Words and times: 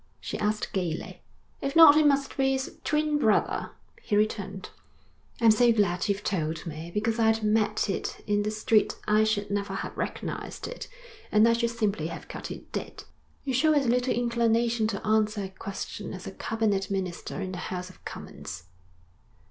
she 0.19 0.35
asked 0.39 0.73
gaily. 0.73 1.21
'If 1.61 1.75
not 1.75 1.95
it 1.95 2.07
must 2.07 2.35
be 2.35 2.55
its 2.55 2.71
twin 2.83 3.19
brother,' 3.19 3.69
he 4.01 4.15
returned. 4.17 4.71
'I'm 5.39 5.51
so 5.51 5.71
glad 5.71 6.09
you've 6.09 6.23
told 6.23 6.65
me, 6.65 6.89
because 6.91 7.19
if 7.19 7.19
I'd 7.19 7.43
met 7.43 7.87
it 7.87 8.23
in 8.25 8.41
the 8.41 8.49
street 8.49 8.95
I 9.07 9.23
should 9.23 9.51
never 9.51 9.75
have 9.75 9.95
recognised 9.95 10.67
it, 10.67 10.87
and 11.31 11.47
I 11.47 11.53
should 11.53 11.69
simply 11.69 12.07
have 12.07 12.27
cut 12.27 12.49
it 12.49 12.71
dead.' 12.71 13.03
'You 13.43 13.53
show 13.53 13.73
as 13.73 13.85
little 13.85 14.11
inclination 14.15 14.87
to 14.87 15.05
answer 15.05 15.43
a 15.43 15.49
question 15.49 16.15
as 16.15 16.25
a 16.25 16.31
cabinet 16.31 16.89
minister 16.89 17.39
in 17.39 17.51
the 17.51 17.59
House 17.69 17.91
of 17.91 18.03
Commons.' 18.03 18.63